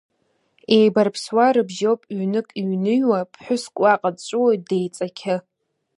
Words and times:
Еибарԥсуа 0.75 1.47
рыбжьоуп 1.55 2.01
ҩнык 2.19 2.47
иҩныҩуа, 2.59 3.19
ԥҳәыск 3.31 3.75
уаҟа 3.81 4.09
дҵәуоит 4.15 4.61
деиҵақьы. 4.69 5.35